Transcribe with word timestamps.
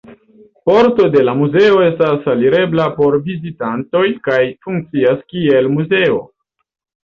Parto 0.69 1.03
de 1.15 1.19
la 1.27 1.35
kastelo 1.41 1.83
estas 1.89 2.25
alirebla 2.33 2.87
por 2.97 3.19
vizitantoj 3.29 4.03
kaj 4.31 4.41
funkcias 4.67 5.23
kiel 5.37 5.73
muzeo. 5.79 6.21